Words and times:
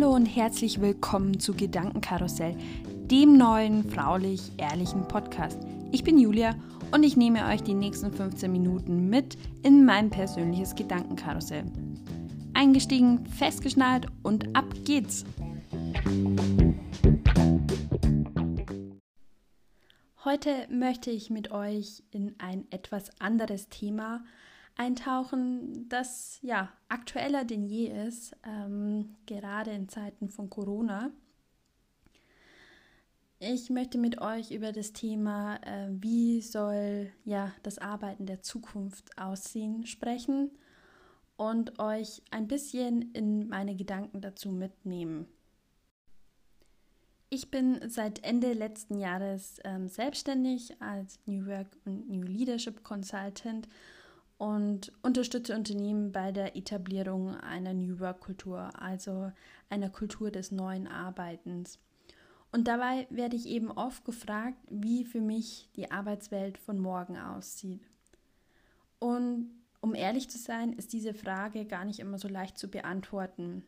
Hallo 0.00 0.14
und 0.14 0.24
herzlich 0.24 0.80
willkommen 0.80 1.40
zu 1.40 1.52
Gedankenkarussell, 1.52 2.56
dem 3.10 3.36
neuen 3.36 3.84
fraulich-ehrlichen 3.84 5.06
Podcast. 5.06 5.58
Ich 5.92 6.02
bin 6.04 6.18
Julia 6.18 6.54
und 6.90 7.02
ich 7.02 7.18
nehme 7.18 7.44
euch 7.44 7.62
die 7.62 7.74
nächsten 7.74 8.10
15 8.10 8.50
Minuten 8.50 9.10
mit 9.10 9.36
in 9.62 9.84
mein 9.84 10.08
persönliches 10.08 10.74
Gedankenkarussell. 10.74 11.64
Eingestiegen, 12.54 13.26
festgeschnallt 13.26 14.06
und 14.22 14.56
ab 14.56 14.64
geht's! 14.86 15.26
Heute 20.24 20.66
möchte 20.70 21.10
ich 21.10 21.28
mit 21.28 21.50
euch 21.50 22.02
in 22.10 22.36
ein 22.38 22.64
etwas 22.70 23.10
anderes 23.20 23.68
Thema 23.68 24.24
eintauchen, 24.80 25.90
das 25.90 26.38
ja 26.40 26.72
aktueller 26.88 27.44
denn 27.44 27.66
je 27.66 27.88
ist, 28.06 28.34
ähm, 28.44 29.14
gerade 29.26 29.72
in 29.72 29.90
Zeiten 29.90 30.30
von 30.30 30.48
Corona. 30.48 31.10
Ich 33.38 33.68
möchte 33.68 33.98
mit 33.98 34.22
euch 34.22 34.50
über 34.50 34.72
das 34.72 34.94
Thema, 34.94 35.56
äh, 35.56 35.88
wie 35.90 36.40
soll 36.40 37.12
ja 37.24 37.52
das 37.62 37.78
Arbeiten 37.78 38.24
der 38.24 38.42
Zukunft 38.42 39.18
aussehen, 39.18 39.84
sprechen 39.84 40.50
und 41.36 41.78
euch 41.78 42.22
ein 42.30 42.48
bisschen 42.48 43.12
in 43.12 43.48
meine 43.48 43.76
Gedanken 43.76 44.22
dazu 44.22 44.50
mitnehmen. 44.50 45.26
Ich 47.28 47.50
bin 47.50 47.80
seit 47.88 48.24
Ende 48.24 48.54
letzten 48.54 48.98
Jahres 48.98 49.58
ähm, 49.62 49.88
selbstständig 49.88 50.80
als 50.80 51.20
New 51.26 51.46
Work 51.46 51.76
und 51.84 52.08
New 52.08 52.22
Leadership 52.22 52.82
Consultant 52.82 53.68
und 54.40 54.90
unterstütze 55.02 55.54
Unternehmen 55.54 56.12
bei 56.12 56.32
der 56.32 56.56
Etablierung 56.56 57.36
einer 57.36 57.74
New 57.74 58.00
Work-Kultur, 58.00 58.70
also 58.80 59.30
einer 59.68 59.90
Kultur 59.90 60.30
des 60.30 60.50
neuen 60.50 60.88
Arbeitens. 60.88 61.78
Und 62.50 62.66
dabei 62.66 63.06
werde 63.10 63.36
ich 63.36 63.44
eben 63.44 63.70
oft 63.70 64.02
gefragt, 64.06 64.56
wie 64.70 65.04
für 65.04 65.20
mich 65.20 65.68
die 65.76 65.90
Arbeitswelt 65.90 66.56
von 66.56 66.78
morgen 66.78 67.18
aussieht. 67.18 67.82
Und 68.98 69.50
um 69.82 69.94
ehrlich 69.94 70.30
zu 70.30 70.38
sein, 70.38 70.72
ist 70.72 70.94
diese 70.94 71.12
Frage 71.12 71.66
gar 71.66 71.84
nicht 71.84 72.00
immer 72.00 72.16
so 72.16 72.26
leicht 72.26 72.56
zu 72.56 72.68
beantworten. 72.70 73.62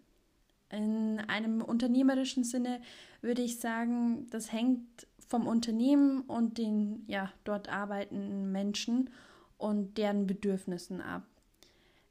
In 0.70 1.20
einem 1.20 1.61
unternehmerischen 1.61 2.45
Sinne 2.45 2.81
würde 3.20 3.42
ich 3.42 3.61
sagen, 3.61 4.27
das 4.31 4.51
hängt 4.51 5.07
vom 5.29 5.47
Unternehmen 5.47 6.23
und 6.23 6.57
den 6.57 7.05
ja, 7.09 7.31
dort 7.45 7.69
arbeitenden 7.69 8.51
Menschen 8.53 9.11
und 9.62 9.96
deren 9.96 10.27
Bedürfnissen 10.27 11.00
ab. 11.00 11.22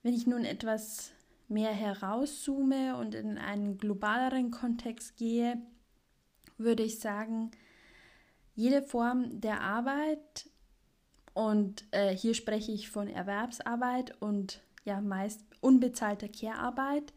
Wenn 0.04 0.14
ich 0.14 0.26
nun 0.26 0.46
etwas 0.46 1.12
mehr 1.48 1.72
herauszoome 1.72 2.96
und 2.98 3.14
in 3.14 3.38
einen 3.38 3.78
globaleren 3.78 4.52
Kontext 4.52 5.18
gehe, 5.18 5.62
würde 6.58 6.84
ich 6.84 7.00
sagen, 7.00 7.52
jede 8.56 8.82
Form 8.82 9.42
der 9.42 9.62
Arbeit, 9.62 10.50
und 11.34 11.86
äh, 11.92 12.16
hier 12.16 12.34
spreche 12.34 12.72
ich 12.72 12.90
von 12.90 13.08
Erwerbsarbeit 13.08 14.22
und 14.22 14.62
ja 14.84 15.00
meist 15.00 15.46
unbezahlter 15.62 16.28
Care-Arbeit, 16.28 17.14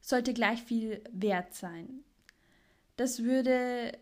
sollte 0.00 0.34
gleich 0.34 0.62
viel 0.62 1.02
wert 1.10 1.54
sein. 1.54 2.04
Das 2.96 3.22
würde 3.22 3.92
äh, 3.92 3.98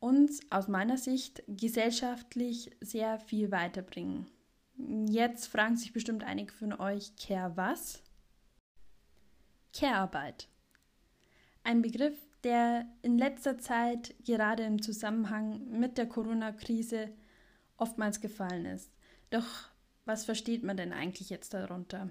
uns 0.00 0.40
aus 0.50 0.68
meiner 0.68 0.96
Sicht 0.96 1.42
gesellschaftlich 1.48 2.70
sehr 2.80 3.18
viel 3.18 3.50
weiterbringen. 3.50 4.26
Jetzt 4.78 5.46
fragen 5.46 5.76
sich 5.76 5.92
bestimmt 5.92 6.22
einige 6.22 6.52
von 6.52 6.72
euch, 6.72 7.16
Care 7.16 7.56
was? 7.56 8.02
Care-Arbeit. 9.72 10.48
Ein 11.64 11.82
Begriff, 11.82 12.16
der 12.44 12.86
in 13.02 13.18
letzter 13.18 13.58
Zeit 13.58 14.14
gerade 14.24 14.62
im 14.62 14.80
Zusammenhang 14.80 15.68
mit 15.68 15.98
der 15.98 16.06
Corona-Krise 16.06 17.10
oftmals 17.76 18.20
gefallen 18.20 18.66
ist. 18.66 18.92
Doch 19.30 19.68
was 20.04 20.24
versteht 20.24 20.62
man 20.62 20.76
denn 20.76 20.92
eigentlich 20.92 21.28
jetzt 21.28 21.52
darunter? 21.52 22.10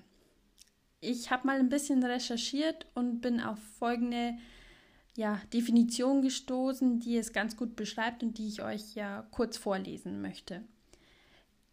Ich 0.99 1.31
habe 1.31 1.47
mal 1.47 1.59
ein 1.59 1.69
bisschen 1.69 2.03
recherchiert 2.03 2.85
und 2.93 3.21
bin 3.21 3.39
auf 3.39 3.59
folgende 3.79 4.37
ja, 5.15 5.41
Definition 5.53 6.21
gestoßen, 6.21 6.99
die 6.99 7.17
es 7.17 7.33
ganz 7.33 7.57
gut 7.57 7.75
beschreibt 7.75 8.21
und 8.23 8.37
die 8.37 8.47
ich 8.47 8.61
euch 8.61 8.93
ja 8.93 9.27
kurz 9.31 9.57
vorlesen 9.57 10.21
möchte. 10.21 10.63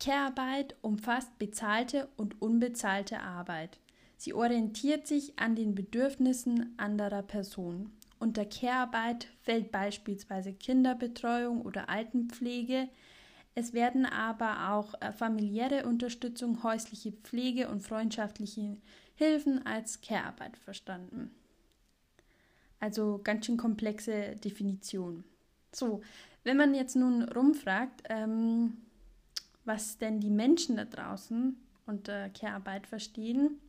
Care-Arbeit 0.01 0.77
umfasst 0.83 1.39
bezahlte 1.39 2.09
und 2.17 2.41
unbezahlte 2.43 3.21
Arbeit. 3.21 3.79
Sie 4.17 4.35
orientiert 4.35 5.07
sich 5.07 5.39
an 5.39 5.55
den 5.55 5.75
Bedürfnissen 5.75 6.75
anderer 6.79 7.23
Personen. 7.23 7.91
Unter 8.19 8.45
Care-Arbeit 8.45 9.29
fällt 9.43 9.71
beispielsweise 9.71 10.53
Kinderbetreuung 10.53 11.63
oder 11.63 11.89
Altenpflege. 11.89 12.89
Es 13.55 13.73
werden 13.73 14.07
aber 14.07 14.73
auch 14.73 14.95
äh, 15.01 15.13
familiäre 15.13 15.87
Unterstützung, 15.87 16.63
häusliche 16.63 17.13
Pflege 17.13 17.69
und 17.69 17.83
freundschaftliche 17.83 18.79
Hilfen 19.15 19.65
als 19.67 20.01
Care-Arbeit 20.01 20.57
verstanden. 20.57 21.35
Also 22.81 23.21
ganz 23.23 23.47
schön 23.47 23.57
komplexe 23.57 24.37
Definition. 24.37 25.25
So, 25.73 26.03
wenn 26.43 26.57
man 26.57 26.75
jetzt 26.75 26.97
nun 26.97 27.23
rumfragt, 27.23 28.03
ähm, 28.09 28.79
was 29.65 29.99
denn 29.99 30.21
die 30.21 30.31
Menschen 30.31 30.77
da 30.77 30.85
draußen 30.85 31.57
unter 31.87 32.29
Care-Arbeit 32.31 32.87
verstehen, 32.87 33.61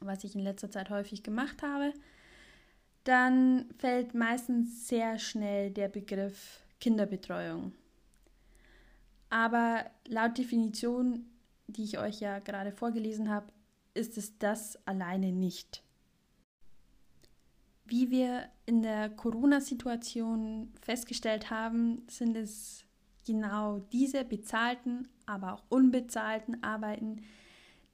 was 0.00 0.24
ich 0.24 0.34
in 0.34 0.42
letzter 0.42 0.70
Zeit 0.70 0.90
häufig 0.90 1.22
gemacht 1.22 1.62
habe, 1.62 1.92
dann 3.04 3.66
fällt 3.78 4.14
meistens 4.14 4.88
sehr 4.88 5.18
schnell 5.18 5.70
der 5.70 5.88
Begriff 5.88 6.60
Kinderbetreuung. 6.80 7.72
Aber 9.30 9.90
laut 10.06 10.38
Definition, 10.38 11.26
die 11.66 11.84
ich 11.84 11.98
euch 11.98 12.20
ja 12.20 12.38
gerade 12.38 12.72
vorgelesen 12.72 13.28
habe, 13.28 13.52
ist 13.94 14.16
es 14.16 14.38
das 14.38 14.78
alleine 14.86 15.32
nicht. 15.32 15.82
Wie 17.84 18.10
wir 18.10 18.48
in 18.66 18.82
der 18.82 19.08
Corona-Situation 19.08 20.72
festgestellt 20.80 21.50
haben, 21.50 22.02
sind 22.08 22.36
es 22.36 22.84
genau 23.28 23.80
diese 23.92 24.24
bezahlten, 24.24 25.06
aber 25.26 25.52
auch 25.52 25.62
unbezahlten 25.68 26.62
Arbeiten, 26.64 27.22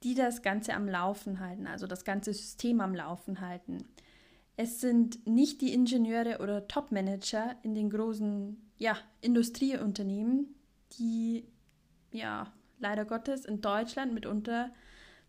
die 0.03 0.15
das 0.15 0.41
Ganze 0.41 0.73
am 0.73 0.87
Laufen 0.87 1.39
halten, 1.39 1.67
also 1.67 1.87
das 1.87 2.05
ganze 2.05 2.33
System 2.33 2.79
am 2.79 2.95
Laufen 2.95 3.41
halten. 3.41 3.85
Es 4.55 4.79
sind 4.79 5.27
nicht 5.27 5.61
die 5.61 5.73
Ingenieure 5.73 6.39
oder 6.39 6.67
Topmanager 6.67 7.55
in 7.63 7.75
den 7.75 7.89
großen 7.89 8.57
ja, 8.77 8.97
Industrieunternehmen, 9.19 10.55
die 10.97 11.45
ja 12.11 12.53
leider 12.79 13.03
Gottes 13.03 13.43
in 13.43 13.59
Deutschland 13.59 14.13
mitunter 14.13 14.71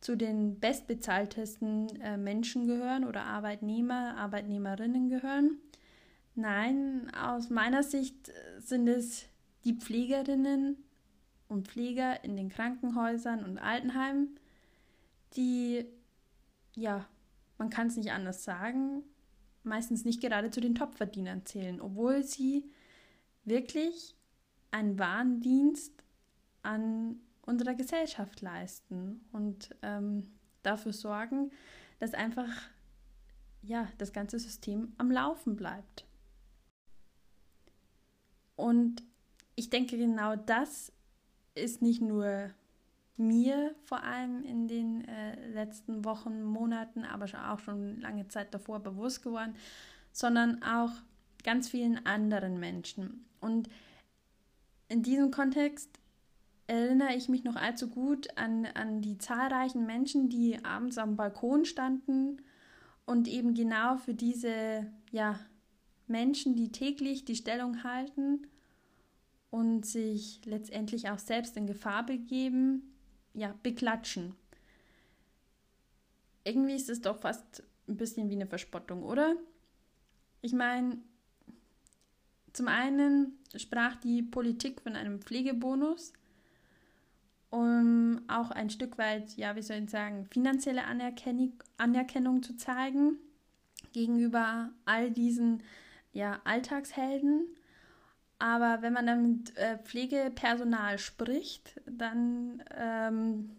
zu 0.00 0.16
den 0.16 0.60
bestbezahltesten 0.60 2.00
äh, 2.00 2.16
Menschen 2.16 2.66
gehören 2.66 3.04
oder 3.04 3.24
Arbeitnehmer, 3.24 4.16
Arbeitnehmerinnen 4.16 5.08
gehören. 5.08 5.58
Nein, 6.36 7.10
aus 7.14 7.50
meiner 7.50 7.82
Sicht 7.82 8.30
sind 8.58 8.88
es 8.88 9.26
die 9.66 9.74
Pflegerinnen 9.74 10.76
und 11.48 11.68
Pfleger 11.68 12.24
in 12.24 12.36
den 12.36 12.48
Krankenhäusern 12.48 13.44
und 13.44 13.58
Altenheimen, 13.58 14.38
die, 15.34 15.84
ja, 16.74 17.04
man 17.58 17.68
kann 17.68 17.88
es 17.88 17.96
nicht 17.96 18.12
anders 18.12 18.44
sagen, 18.44 19.02
meistens 19.64 20.04
nicht 20.04 20.20
gerade 20.20 20.50
zu 20.50 20.60
den 20.60 20.76
Topverdienern 20.76 21.44
zählen, 21.44 21.80
obwohl 21.80 22.22
sie 22.22 22.70
wirklich 23.44 24.14
einen 24.70 24.98
wahren 24.98 25.40
Dienst 25.40 25.92
an 26.62 27.16
unserer 27.42 27.74
Gesellschaft 27.74 28.40
leisten 28.42 29.24
und 29.32 29.74
ähm, 29.82 30.28
dafür 30.62 30.92
sorgen, 30.92 31.50
dass 31.98 32.14
einfach 32.14 32.50
ja, 33.62 33.88
das 33.98 34.12
ganze 34.12 34.38
System 34.38 34.92
am 34.96 35.10
Laufen 35.10 35.56
bleibt. 35.56 36.06
Und 38.54 39.02
ich 39.56 39.70
denke, 39.70 39.96
genau 39.96 40.36
das 40.36 40.92
ist 41.54 41.82
nicht 41.82 42.02
nur 42.02 42.50
mir 43.16 43.74
vor 43.84 44.04
allem 44.04 44.42
in 44.44 44.68
den 44.68 45.08
äh, 45.08 45.48
letzten 45.48 46.04
Wochen, 46.04 46.42
Monaten, 46.44 47.04
aber 47.04 47.26
auch 47.50 47.58
schon 47.58 47.98
lange 48.00 48.28
Zeit 48.28 48.52
davor 48.52 48.80
bewusst 48.80 49.22
geworden, 49.22 49.54
sondern 50.12 50.62
auch 50.62 50.92
ganz 51.42 51.70
vielen 51.70 52.04
anderen 52.04 52.60
Menschen. 52.60 53.24
Und 53.40 53.70
in 54.88 55.02
diesem 55.02 55.30
Kontext 55.30 55.88
erinnere 56.66 57.14
ich 57.14 57.28
mich 57.28 57.44
noch 57.44 57.56
allzu 57.56 57.88
gut 57.88 58.28
an, 58.36 58.66
an 58.66 59.00
die 59.00 59.16
zahlreichen 59.16 59.86
Menschen, 59.86 60.28
die 60.28 60.62
abends 60.64 60.98
am 60.98 61.16
Balkon 61.16 61.64
standen 61.64 62.42
und 63.06 63.28
eben 63.28 63.54
genau 63.54 63.96
für 63.96 64.14
diese 64.14 64.86
ja, 65.10 65.38
Menschen, 66.06 66.56
die 66.56 66.72
täglich 66.72 67.24
die 67.24 67.36
Stellung 67.36 67.84
halten 67.84 68.46
und 69.56 69.86
sich 69.86 70.42
letztendlich 70.44 71.08
auch 71.08 71.18
selbst 71.18 71.56
in 71.56 71.66
Gefahr 71.66 72.04
begeben, 72.04 72.94
ja, 73.32 73.54
beklatschen. 73.62 74.34
Irgendwie 76.44 76.74
ist 76.74 76.90
es 76.90 77.00
doch 77.00 77.18
fast 77.18 77.62
ein 77.88 77.96
bisschen 77.96 78.28
wie 78.28 78.34
eine 78.34 78.46
Verspottung, 78.46 79.02
oder? 79.02 79.34
Ich 80.42 80.52
meine, 80.52 80.98
zum 82.52 82.68
einen 82.68 83.38
sprach 83.56 83.96
die 83.96 84.22
Politik 84.22 84.82
von 84.82 84.94
einem 84.94 85.22
Pflegebonus, 85.22 86.12
um 87.48 88.20
auch 88.28 88.50
ein 88.50 88.68
Stück 88.68 88.98
weit, 88.98 89.38
ja, 89.38 89.56
wie 89.56 89.62
soll 89.62 89.78
ich 89.78 89.90
sagen, 89.90 90.26
finanzielle 90.26 90.84
Anerkennung, 90.84 91.54
Anerkennung 91.78 92.42
zu 92.42 92.58
zeigen 92.58 93.16
gegenüber 93.94 94.68
all 94.84 95.10
diesen 95.10 95.62
ja, 96.12 96.42
Alltagshelden. 96.44 97.56
Aber 98.38 98.82
wenn 98.82 98.92
man 98.92 99.06
dann 99.06 99.22
mit 99.22 99.56
äh, 99.56 99.78
Pflegepersonal 99.78 100.98
spricht, 100.98 101.80
dann 101.86 102.62
ähm, 102.76 103.50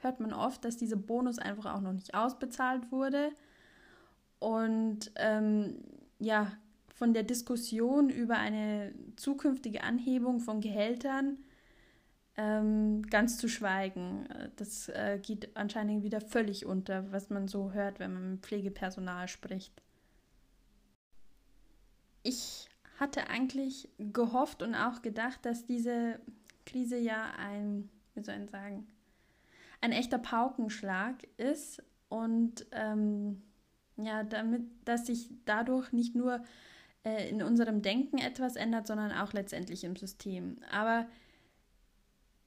hört 0.00 0.20
man 0.20 0.32
oft, 0.32 0.64
dass 0.64 0.76
dieser 0.76 0.96
Bonus 0.96 1.38
einfach 1.38 1.74
auch 1.74 1.80
noch 1.80 1.92
nicht 1.92 2.14
ausbezahlt 2.14 2.90
wurde. 2.90 3.30
Und 4.38 5.12
ähm, 5.16 5.82
ja, 6.18 6.52
von 6.94 7.12
der 7.12 7.24
Diskussion 7.24 8.08
über 8.08 8.36
eine 8.36 8.94
zukünftige 9.16 9.82
Anhebung 9.82 10.40
von 10.40 10.60
Gehältern 10.60 11.38
ähm, 12.36 13.02
ganz 13.02 13.36
zu 13.36 13.48
schweigen. 13.48 14.28
Das 14.56 14.88
äh, 14.88 15.18
geht 15.20 15.56
anscheinend 15.56 16.02
wieder 16.02 16.20
völlig 16.20 16.66
unter, 16.66 17.10
was 17.12 17.30
man 17.30 17.48
so 17.48 17.72
hört, 17.72 17.98
wenn 17.98 18.12
man 18.14 18.30
mit 18.32 18.46
Pflegepersonal 18.46 19.28
spricht. 19.28 19.82
Ich 22.22 22.63
hatte 22.98 23.28
eigentlich 23.28 23.88
gehofft 23.98 24.62
und 24.62 24.74
auch 24.74 25.02
gedacht, 25.02 25.44
dass 25.44 25.66
diese 25.66 26.20
Krise 26.66 26.96
ja 26.96 27.32
ein, 27.38 27.88
wie 28.14 28.22
soll 28.22 28.36
ich 28.44 28.50
sagen, 28.50 28.86
ein 29.80 29.92
echter 29.92 30.18
Paukenschlag 30.18 31.26
ist 31.36 31.82
und 32.08 32.66
ähm, 32.72 33.42
ja, 33.96 34.24
damit, 34.24 34.62
dass 34.84 35.06
sich 35.06 35.30
dadurch 35.44 35.92
nicht 35.92 36.14
nur 36.14 36.42
äh, 37.04 37.28
in 37.28 37.42
unserem 37.42 37.82
Denken 37.82 38.18
etwas 38.18 38.56
ändert, 38.56 38.86
sondern 38.86 39.12
auch 39.12 39.32
letztendlich 39.32 39.84
im 39.84 39.96
System. 39.96 40.58
Aber 40.70 41.06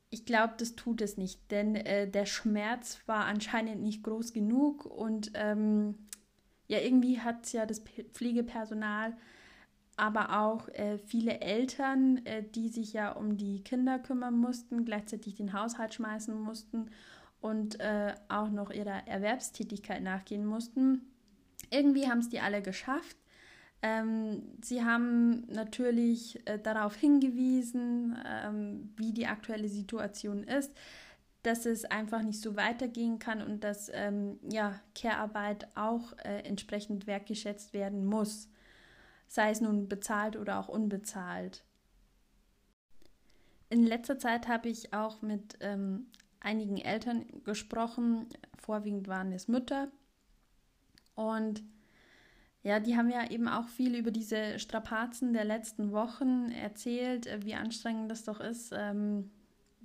ich 0.10 0.26
glaube, 0.26 0.54
das 0.58 0.76
tut 0.76 1.02
es 1.02 1.18
nicht, 1.18 1.52
denn 1.52 1.76
äh, 1.76 2.10
der 2.10 2.26
Schmerz 2.26 3.02
war 3.06 3.26
anscheinend 3.26 3.82
nicht 3.82 4.04
groß 4.04 4.34
genug 4.34 4.86
und 4.86 5.32
ähm, 5.36 5.96
ja, 6.68 6.80
irgendwie 6.80 7.20
hat 7.20 7.52
ja 7.54 7.66
das 7.66 7.80
Pflegepersonal, 8.14 9.16
aber 9.98 10.40
auch 10.40 10.70
äh, 10.70 11.00
viele 11.00 11.42
Eltern, 11.42 12.26
äh, 12.26 12.44
die 12.44 12.70
sich 12.70 12.94
ja 12.94 13.12
um 13.12 13.36
die 13.36 13.64
Kinder 13.64 14.00
kümmern 14.00 14.38
mussten, 14.38 14.86
gleichzeitig 14.86 15.36
den 15.36 15.54
Haushalt 15.54 15.96
schmeißen 15.96 16.40
mussten 16.40 16.92
und 17.42 17.80
äh, 17.80 18.14
auch 18.30 18.50
noch 18.50 18.70
ihrer 18.70 19.08
Erwerbstätigkeit 19.08 20.04
nachgehen 20.04 20.46
mussten. 20.46 21.02
Irgendwie 21.72 22.08
haben 22.08 22.20
es 22.20 22.30
die 22.30 22.40
alle 22.40 22.62
geschafft. 22.62 23.18
Ähm, 23.82 24.44
sie 24.64 24.84
haben 24.84 25.46
natürlich 25.48 26.48
äh, 26.48 26.60
darauf 26.60 26.96
hingewiesen, 26.96 28.18
ähm, 28.26 28.94
wie 28.98 29.14
die 29.14 29.28
aktuelle 29.28 29.70
Situation 29.70 30.44
ist, 30.44 30.72
dass 31.44 31.66
es 31.66 31.86
einfach 31.86 32.22
nicht 32.22 32.42
so 32.42 32.56
weitergehen 32.56 33.20
kann 33.20 33.42
und 33.42 33.64
dass 33.64 33.92
ähm, 33.94 34.40
ja, 34.52 34.80
Care-Arbeit 34.96 35.68
auch 35.76 36.14
äh, 36.24 36.40
entsprechend 36.44 37.08
wertgeschätzt 37.08 37.74
werden 37.74 38.06
muss, 38.06 38.50
sei 39.28 39.52
es 39.52 39.62
nun 39.62 39.88
bezahlt 39.88 40.36
oder 40.36 40.60
auch 40.60 40.68
unbezahlt. 40.68 41.64
In 43.70 43.86
letzter 43.86 44.18
Zeit 44.18 44.48
habe 44.48 44.70
ich 44.70 44.94
auch 44.94 45.22
mit 45.22 45.58
ähm, 45.60 46.08
einigen 46.40 46.78
Eltern 46.78 47.26
gesprochen, 47.44 48.28
vorwiegend 48.58 49.08
waren 49.08 49.32
es 49.34 49.48
Mütter 49.48 49.90
und 51.16 51.64
ja, 52.64 52.80
die 52.80 52.98
haben 52.98 53.10
ja 53.10 53.30
eben 53.30 53.48
auch 53.48 53.68
viel 53.68 53.96
über 53.96 54.12
diese 54.12 54.60
Strapazen 54.60 55.32
der 55.32 55.46
letzten 55.46 55.92
Wochen 55.92 56.52
erzählt, 56.52 57.26
äh, 57.26 57.44
wie 57.44 57.56
anstrengend 57.56 58.12
das 58.12 58.24
doch 58.24 58.40
ist, 58.40 58.74
ähm, 58.76 59.32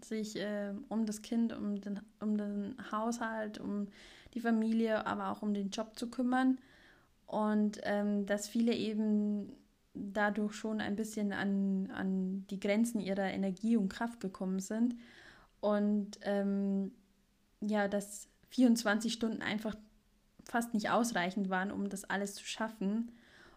sich 0.02 0.36
äh, 0.36 0.72
um 0.88 1.06
das 1.06 1.22
Kind, 1.22 1.52
um 1.52 1.80
den, 1.80 2.00
um 2.20 2.36
den 2.36 2.76
Haushalt, 2.90 3.58
um 3.58 3.86
die 4.34 4.40
Familie, 4.40 5.06
aber 5.06 5.30
auch 5.30 5.42
um 5.42 5.54
den 5.54 5.70
Job 5.70 5.96
zu 5.96 6.10
kümmern. 6.10 6.58
Und 7.32 7.80
ähm, 7.84 8.26
dass 8.26 8.46
viele 8.46 8.74
eben 8.74 9.56
dadurch 9.94 10.52
schon 10.52 10.82
ein 10.82 10.96
bisschen 10.96 11.32
an, 11.32 11.90
an 11.90 12.46
die 12.50 12.60
Grenzen 12.60 13.00
ihrer 13.00 13.30
Energie 13.30 13.78
und 13.78 13.88
Kraft 13.88 14.20
gekommen 14.20 14.60
sind. 14.60 14.96
Und 15.60 16.18
ähm, 16.22 16.92
ja, 17.62 17.88
dass 17.88 18.28
24 18.50 19.10
Stunden 19.10 19.40
einfach 19.40 19.74
fast 20.44 20.74
nicht 20.74 20.90
ausreichend 20.90 21.48
waren, 21.48 21.70
um 21.70 21.88
das 21.88 22.04
alles 22.04 22.34
zu 22.34 22.44
schaffen. 22.44 23.10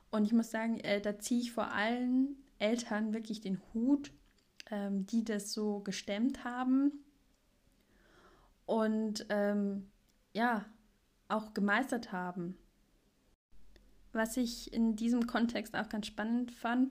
Und 0.10 0.24
ich 0.24 0.32
muss 0.32 0.52
sagen, 0.52 0.80
äh, 0.80 1.02
da 1.02 1.20
ziehe 1.20 1.42
ich 1.42 1.52
vor 1.52 1.72
allen 1.72 2.38
Eltern 2.60 3.14
wirklich 3.14 3.42
den 3.42 3.62
Hut, 3.74 4.14
ähm, 4.72 5.06
die 5.06 5.26
das 5.26 5.52
so 5.52 5.82
gestemmt 5.82 6.46
haben 6.46 6.94
und 8.66 9.26
ähm, 9.30 9.90
ja, 10.34 10.66
auch 11.28 11.54
gemeistert 11.54 12.14
haben. 12.14 12.58
Was 14.16 14.38
ich 14.38 14.72
in 14.72 14.96
diesem 14.96 15.28
Kontext 15.28 15.76
auch 15.76 15.90
ganz 15.90 16.08
spannend 16.08 16.54
fand, 16.54 16.90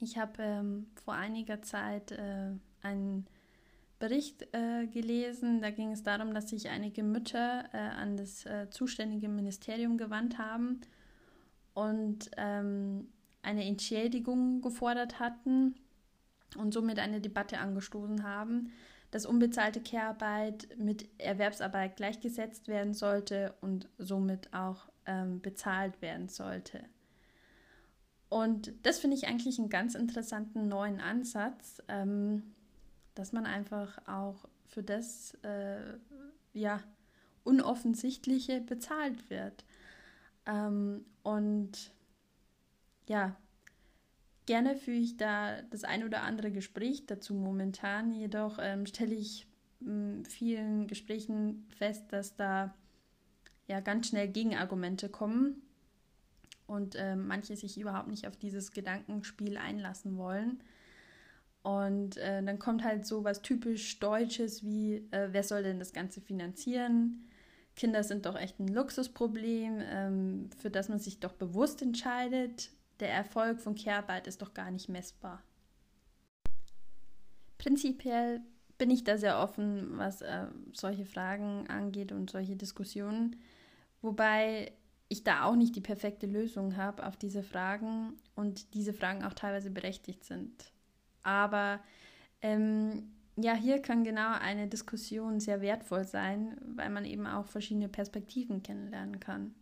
ich 0.00 0.18
habe 0.18 0.42
ähm, 0.42 0.88
vor 1.04 1.14
einiger 1.14 1.62
Zeit 1.62 2.10
äh, 2.10 2.50
einen 2.82 3.26
Bericht 4.00 4.42
äh, 4.52 4.88
gelesen. 4.88 5.62
Da 5.62 5.70
ging 5.70 5.92
es 5.92 6.02
darum, 6.02 6.34
dass 6.34 6.50
sich 6.50 6.68
einige 6.68 7.04
Mütter 7.04 7.66
äh, 7.72 7.76
an 7.78 8.16
das 8.16 8.44
äh, 8.44 8.68
zuständige 8.70 9.28
Ministerium 9.28 9.98
gewandt 9.98 10.36
haben 10.36 10.80
und 11.74 12.28
ähm, 12.36 13.06
eine 13.42 13.64
Entschädigung 13.64 14.62
gefordert 14.62 15.20
hatten 15.20 15.76
und 16.56 16.74
somit 16.74 16.98
eine 16.98 17.20
Debatte 17.20 17.58
angestoßen 17.58 18.24
haben, 18.24 18.72
dass 19.12 19.26
unbezahlte 19.26 19.80
Care-Arbeit 19.80 20.76
mit 20.76 21.08
Erwerbsarbeit 21.18 21.94
gleichgesetzt 21.94 22.66
werden 22.66 22.94
sollte 22.94 23.54
und 23.60 23.88
somit 23.96 24.52
auch 24.52 24.88
ähm, 25.06 25.40
bezahlt 25.40 26.00
werden 26.02 26.28
sollte. 26.28 26.84
Und 28.28 28.72
das 28.82 28.98
finde 28.98 29.16
ich 29.16 29.28
eigentlich 29.28 29.58
einen 29.58 29.68
ganz 29.68 29.94
interessanten 29.94 30.68
neuen 30.68 31.00
Ansatz. 31.00 31.82
Ähm, 31.88 32.42
dass 33.16 33.32
man 33.32 33.46
einfach 33.46 33.98
auch 34.06 34.44
für 34.66 34.84
das 34.84 35.34
äh, 35.42 35.98
ja 36.52 36.80
unoffensichtliche 37.42 38.60
bezahlt 38.60 39.30
wird. 39.30 39.64
Ähm, 40.44 41.04
und 41.22 41.92
ja, 43.08 43.36
gerne 44.44 44.76
führe 44.76 44.98
ich 44.98 45.16
da 45.16 45.62
das 45.62 45.82
ein 45.82 46.04
oder 46.04 46.22
andere 46.22 46.52
Gespräch 46.52 47.06
dazu 47.06 47.34
momentan. 47.34 48.12
Jedoch 48.12 48.58
ähm, 48.60 48.86
stelle 48.86 49.14
ich 49.14 49.48
in 49.80 50.24
vielen 50.26 50.86
Gesprächen 50.86 51.66
fest, 51.70 52.12
dass 52.12 52.36
da 52.36 52.74
ja 53.66 53.80
ganz 53.80 54.08
schnell 54.08 54.28
Gegenargumente 54.28 55.08
kommen 55.08 55.62
und 56.66 56.94
äh, 56.96 57.16
manche 57.16 57.56
sich 57.56 57.78
überhaupt 57.78 58.08
nicht 58.08 58.26
auf 58.26 58.36
dieses 58.36 58.72
Gedankenspiel 58.72 59.56
einlassen 59.56 60.16
wollen. 60.16 60.62
Und 61.62 62.16
äh, 62.18 62.42
dann 62.44 62.58
kommt 62.60 62.84
halt 62.84 63.06
so 63.06 63.24
was 63.24 63.42
typisch 63.42 63.98
Deutsches 63.98 64.64
wie, 64.64 65.06
äh, 65.10 65.28
wer 65.32 65.42
soll 65.42 65.64
denn 65.64 65.80
das 65.80 65.92
Ganze 65.92 66.20
finanzieren? 66.20 67.28
Kinder 67.74 68.02
sind 68.04 68.24
doch 68.24 68.36
echt 68.36 68.58
ein 68.58 68.68
Luxusproblem, 68.68 69.82
ähm, 69.84 70.50
für 70.58 70.70
das 70.70 70.88
man 70.88 70.98
sich 70.98 71.20
doch 71.20 71.32
bewusst 71.32 71.82
entscheidet. 71.82 72.70
Der 73.00 73.12
Erfolg 73.12 73.60
von 73.60 73.74
Care-Arbeit 73.74 74.26
ist 74.26 74.40
doch 74.42 74.54
gar 74.54 74.70
nicht 74.70 74.88
messbar. 74.88 75.42
Prinzipiell 77.58 78.40
bin 78.78 78.90
ich 78.90 79.04
da 79.04 79.18
sehr 79.18 79.38
offen, 79.38 79.98
was 79.98 80.22
äh, 80.22 80.46
solche 80.72 81.04
Fragen 81.04 81.66
angeht 81.68 82.12
und 82.12 82.30
solche 82.30 82.56
Diskussionen. 82.56 83.36
Wobei 84.02 84.72
ich 85.08 85.24
da 85.24 85.44
auch 85.44 85.54
nicht 85.54 85.76
die 85.76 85.80
perfekte 85.80 86.26
Lösung 86.26 86.76
habe 86.76 87.06
auf 87.06 87.16
diese 87.16 87.42
Fragen 87.42 88.14
und 88.34 88.74
diese 88.74 88.92
Fragen 88.92 89.24
auch 89.24 89.34
teilweise 89.34 89.70
berechtigt 89.70 90.24
sind. 90.24 90.72
Aber 91.22 91.80
ähm, 92.42 93.10
ja, 93.36 93.54
hier 93.54 93.80
kann 93.80 94.04
genau 94.04 94.32
eine 94.32 94.66
Diskussion 94.66 95.40
sehr 95.40 95.60
wertvoll 95.60 96.04
sein, 96.04 96.56
weil 96.74 96.90
man 96.90 97.04
eben 97.04 97.26
auch 97.26 97.46
verschiedene 97.46 97.88
Perspektiven 97.88 98.62
kennenlernen 98.62 99.20
kann. 99.20 99.54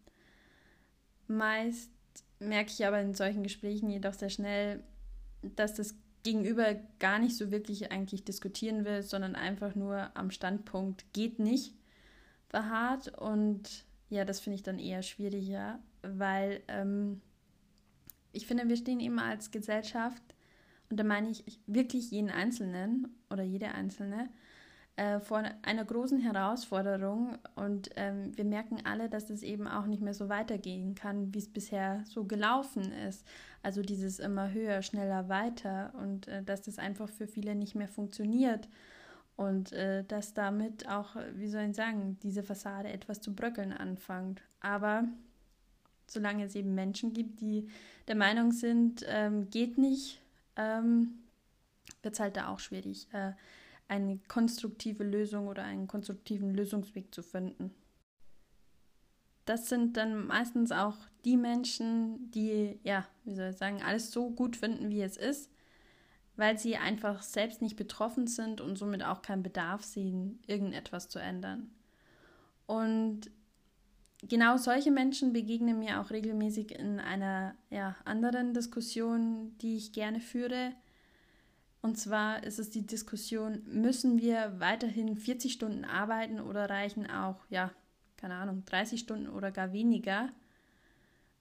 Meist 1.27 1.91
merke 2.39 2.71
ich 2.71 2.87
aber 2.87 3.01
in 3.01 3.15
solchen 3.15 3.43
Gesprächen 3.43 3.91
jedoch 3.91 4.15
sehr 4.15 4.31
schnell, 4.31 4.83
dass 5.43 5.75
das 5.75 5.95
Gegenüber 6.23 6.75
gar 7.01 7.19
nicht 7.19 7.37
so 7.37 7.51
wirklich 7.51 7.91
eigentlich 7.91 8.25
diskutieren 8.25 8.85
will, 8.85 9.03
sondern 9.03 9.35
einfach 9.35 9.75
nur 9.75 10.11
am 10.17 10.31
Standpunkt 10.31 11.13
geht 11.13 11.39
nicht 11.39 11.75
beharrt. 12.49 13.09
Und 13.19 13.85
ja, 14.09 14.25
das 14.25 14.41
finde 14.41 14.57
ich 14.57 14.63
dann 14.63 14.79
eher 14.79 15.03
schwieriger, 15.03 15.79
weil 16.03 16.63
ähm, 16.69 17.21
ich 18.33 18.47
finde, 18.47 18.69
wir 18.69 18.77
stehen 18.77 19.01
immer 19.01 19.25
als 19.25 19.51
Gesellschaft 19.51 20.23
und 20.91 20.99
da 20.99 21.05
meine 21.05 21.31
ich 21.31 21.45
wirklich 21.67 22.11
jeden 22.11 22.31
Einzelnen 22.31 23.09
oder 23.31 23.43
jede 23.43 23.73
Einzelne, 23.73 24.29
äh, 24.97 25.19
vor 25.19 25.43
einer 25.63 25.85
großen 25.85 26.21
Herausforderung. 26.21 27.39
Und 27.57 27.91
ähm, 27.97 28.37
wir 28.37 28.45
merken 28.45 28.79
alle, 28.85 29.09
dass 29.09 29.29
es 29.29 29.43
eben 29.43 29.67
auch 29.67 29.87
nicht 29.87 30.03
mehr 30.03 30.15
so 30.15 30.29
weitergehen 30.29 30.95
kann, 30.95 31.35
wie 31.35 31.39
es 31.39 31.53
bisher 31.53 32.05
so 32.07 32.25
gelaufen 32.25 32.93
ist. 32.93 33.27
Also 33.63 33.83
dieses 33.83 34.21
immer 34.21 34.53
höher, 34.53 34.83
schneller, 34.83 35.29
weiter 35.29 35.93
und 36.01 36.29
äh, 36.29 36.45
dass 36.45 36.63
das 36.63 36.79
einfach 36.79 37.09
für 37.09 37.27
viele 37.27 37.57
nicht 37.57 37.75
mehr 37.75 37.89
funktioniert 37.89 38.69
und 39.37 39.73
äh, 39.73 40.05
dass 40.05 40.35
damit 40.35 40.89
auch, 40.89 41.17
wie 41.35 41.49
soll 41.49 41.63
ich 41.63 41.77
sagen, 41.77 42.19
diese 42.23 42.43
Fassade 42.43 42.93
etwas 42.93 43.21
zu 43.21 43.35
bröckeln 43.35 43.73
anfängt. 43.73 44.43
Aber 44.61 45.05
solange 46.07 46.45
es 46.45 46.55
eben 46.55 46.75
Menschen 46.75 47.13
gibt, 47.13 47.41
die 47.41 47.69
der 48.07 48.17
Meinung 48.17 48.53
sind, 48.53 49.05
ähm, 49.09 49.51
geht 49.51 49.79
nicht, 49.79 50.21
ähm, 50.57 51.19
wird 52.03 52.15
es 52.15 52.21
halt 52.21 52.37
da 52.37 52.49
auch 52.49 52.61
schwierig, 52.61 53.09
äh, 53.13 53.33
eine 53.89 54.19
konstruktive 54.29 55.05
Lösung 55.05 55.49
oder 55.49 55.65
einen 55.65 55.89
konstruktiven 55.89 56.55
Lösungsweg 56.55 57.15
zu 57.15 57.23
finden. 57.23 57.75
Das 59.45 59.69
sind 59.69 59.97
dann 59.97 60.27
meistens 60.27 60.73
auch 60.73 60.97
die 61.25 61.37
Menschen, 61.37 62.31
die, 62.31 62.79
ja, 62.83 63.07
wie 63.25 63.35
soll 63.35 63.51
ich 63.51 63.57
sagen, 63.57 63.83
alles 63.83 64.11
so 64.11 64.31
gut 64.31 64.57
finden, 64.57 64.91
wie 64.91 65.03
es 65.03 65.17
ist, 65.17 65.51
weil 66.37 66.59
sie 66.59 66.77
einfach 66.77 67.23
selbst 67.23 67.63
nicht 67.63 67.77
betroffen 67.77 68.27
sind 68.27 68.61
und 68.61 68.77
somit 68.77 69.05
auch 69.05 69.23
keinen 69.23 69.43
Bedarf 69.43 69.83
sehen, 69.85 70.41
irgendetwas 70.47 71.09
zu 71.09 71.19
ändern. 71.19 71.71
Und 72.67 73.31
genau 74.23 74.57
solche 74.57 74.91
Menschen 74.91 75.33
begegnen 75.33 75.79
mir 75.79 76.01
auch 76.01 76.11
regelmäßig 76.11 76.73
in 76.73 76.99
einer 77.01 77.55
ja, 77.71 77.97
anderen 78.05 78.55
Diskussion, 78.55 79.57
die 79.59 79.77
ich 79.77 79.93
gerne 79.93 80.21
führe, 80.21 80.73
und 81.85 81.99
zwar 81.99 82.43
ist 82.45 82.59
es 82.59 82.71
die 82.71 82.87
Diskussion, 82.87 83.63
müssen 83.67 84.19
wir 84.19 84.59
weiterhin 84.59 85.19
40 85.19 85.53
Stunden 85.53 85.85
arbeiten 85.85 86.41
oder 86.41 86.71
reichen 86.71 87.11
auch, 87.11 87.37
ja, 87.51 87.73
keine 88.17 88.37
Ahnung, 88.37 88.63
30 88.65 88.99
Stunden 88.99 89.29
oder 89.29 89.51
gar 89.51 89.75
weniger. 89.75 90.31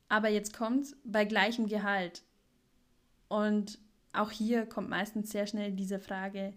Aber 0.10 0.28
jetzt 0.28 0.54
kommt 0.54 0.98
bei 1.06 1.24
gleichem 1.24 1.68
Gehalt. 1.68 2.24
Und 3.30 3.80
auch 4.14 4.32
hier 4.32 4.66
kommt 4.66 4.90
meistens 4.90 5.32
sehr 5.32 5.48
schnell 5.48 5.72
diese 5.72 6.00
Frage, 6.00 6.54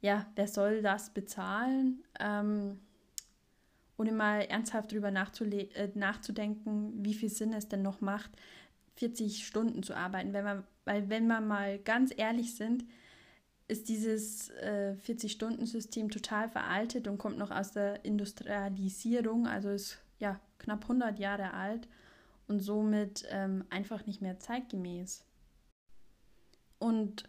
ja, 0.00 0.26
wer 0.34 0.48
soll 0.48 0.82
das 0.82 1.10
bezahlen? 1.10 2.04
Ähm, 2.18 2.80
ohne 3.98 4.12
mal 4.12 4.40
ernsthaft 4.42 4.92
darüber 4.92 5.08
äh, 5.08 5.88
nachzudenken, 5.94 7.04
wie 7.04 7.14
viel 7.14 7.30
Sinn 7.30 7.52
es 7.52 7.68
denn 7.68 7.82
noch 7.82 8.00
macht, 8.00 8.30
40 8.96 9.46
Stunden 9.46 9.82
zu 9.82 9.94
arbeiten. 9.94 10.32
Wenn 10.32 10.44
man, 10.44 10.64
weil 10.84 11.08
wenn 11.08 11.26
wir 11.26 11.40
mal 11.40 11.78
ganz 11.78 12.12
ehrlich 12.16 12.54
sind, 12.54 12.84
ist 13.68 13.88
dieses 13.88 14.50
äh, 14.50 14.94
40-Stunden-System 15.04 16.10
total 16.10 16.48
veraltet 16.48 17.08
und 17.08 17.18
kommt 17.18 17.38
noch 17.38 17.50
aus 17.50 17.72
der 17.72 18.04
Industrialisierung, 18.04 19.46
also 19.46 19.70
ist 19.70 19.98
ja 20.18 20.40
knapp 20.58 20.82
100 20.82 21.18
Jahre 21.18 21.52
alt 21.52 21.88
und 22.46 22.60
somit 22.60 23.24
ähm, 23.30 23.64
einfach 23.70 24.06
nicht 24.06 24.22
mehr 24.22 24.38
zeitgemäß. 24.38 25.24
Und 26.78 27.24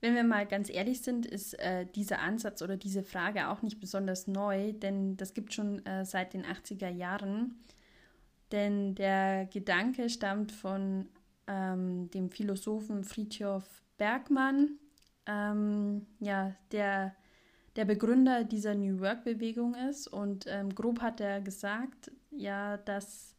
wenn 0.00 0.14
wir 0.14 0.24
mal 0.24 0.46
ganz 0.46 0.70
ehrlich 0.70 1.02
sind, 1.02 1.26
ist 1.26 1.54
äh, 1.58 1.86
dieser 1.86 2.20
Ansatz 2.20 2.62
oder 2.62 2.76
diese 2.76 3.02
Frage 3.02 3.48
auch 3.48 3.62
nicht 3.62 3.80
besonders 3.80 4.26
neu, 4.26 4.72
denn 4.72 5.16
das 5.16 5.34
gibt 5.34 5.52
schon 5.54 5.84
äh, 5.86 6.04
seit 6.04 6.34
den 6.34 6.44
80er 6.44 6.88
Jahren. 6.88 7.62
Denn 8.52 8.94
der 8.94 9.46
Gedanke 9.46 10.08
stammt 10.08 10.52
von 10.52 11.08
ähm, 11.46 12.10
dem 12.10 12.30
Philosophen 12.30 13.04
Friedhof 13.04 13.64
Bergmann, 13.98 14.78
ähm, 15.26 16.06
ja, 16.20 16.54
der, 16.70 17.16
der 17.74 17.84
Begründer 17.84 18.44
dieser 18.44 18.74
New 18.74 19.00
Work-Bewegung 19.00 19.74
ist. 19.74 20.06
Und 20.06 20.44
ähm, 20.46 20.74
grob 20.74 21.00
hat 21.00 21.20
er 21.20 21.40
gesagt, 21.40 22.12
ja, 22.30 22.76
dass 22.76 23.34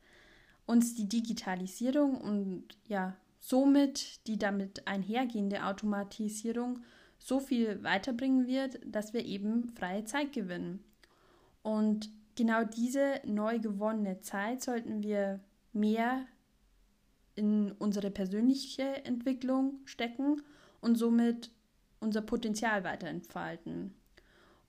uns 0.66 0.96
die 0.96 1.08
Digitalisierung 1.08 2.20
und 2.20 2.66
ja, 2.88 3.16
somit 3.48 4.28
die 4.28 4.38
damit 4.38 4.86
einhergehende 4.90 5.64
Automatisierung 5.64 6.82
so 7.18 7.40
viel 7.40 7.82
weiterbringen 7.82 8.46
wird, 8.46 8.78
dass 8.86 9.14
wir 9.14 9.24
eben 9.24 9.70
freie 9.70 10.04
Zeit 10.04 10.34
gewinnen. 10.34 10.84
Und 11.64 12.10
genau 12.36 12.66
diese 12.66 13.22
neu 13.26 13.60
gewonnene 13.60 14.20
Zeit 14.20 14.62
sollten 14.62 15.02
wir 15.02 15.40
mehr 15.72 16.26
in 17.36 17.72
unsere 17.72 18.12
persönliche 18.12 19.06
Entwicklung 19.06 19.80
stecken 19.86 20.42
und 20.82 20.98
somit 20.98 21.50
unser 22.02 22.24
Potenzial 22.24 22.84
weiter 22.84 23.08
entfalten. 23.08 23.96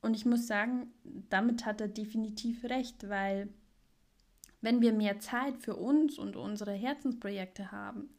Und 0.03 0.15
ich 0.15 0.25
muss 0.25 0.47
sagen, 0.47 0.93
damit 1.31 1.67
hat 1.67 1.81
er 1.81 1.89
definitiv 1.89 2.63
recht, 2.63 3.09
weil 3.09 3.49
wenn 4.61 4.81
wir 4.81 4.93
mehr 4.93 5.19
Zeit 5.19 5.59
für 5.59 5.75
uns 5.75 6.17
und 6.17 6.37
unsere 6.37 6.73
Herzensprojekte 6.73 7.73
haben, 7.73 8.11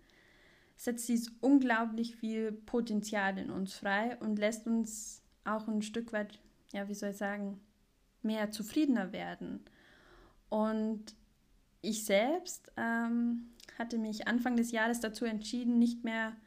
setzt 0.79 1.09
dies 1.09 1.29
unglaublich 1.41 2.15
viel 2.15 2.53
Potenzial 2.53 3.37
in 3.37 3.49
uns 3.49 3.73
frei 3.73 4.17
und 4.21 4.39
lässt 4.39 4.65
uns 4.65 5.21
auch 5.43 5.67
ein 5.67 5.81
Stück 5.81 6.13
weit, 6.13 6.39
ja, 6.71 6.87
wie 6.87 6.93
soll 6.93 7.09
ich 7.09 7.17
sagen, 7.17 7.59
mehr 8.21 8.49
zufriedener 8.51 9.11
werden. 9.11 9.59
Und 10.47 11.03
ich 11.81 12.05
selbst 12.05 12.71
ähm, 12.77 13.49
hatte 13.77 13.97
mich 13.97 14.29
Anfang 14.29 14.55
des 14.55 14.71
Jahres 14.71 15.01
dazu 15.01 15.25
entschieden, 15.25 15.79
nicht 15.79 16.05
mehr 16.05 16.37